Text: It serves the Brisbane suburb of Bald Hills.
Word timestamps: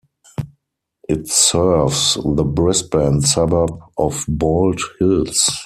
It 1.07 1.27
serves 1.27 2.15
the 2.25 2.43
Brisbane 2.43 3.21
suburb 3.21 3.79
of 3.99 4.25
Bald 4.27 4.81
Hills. 4.97 5.47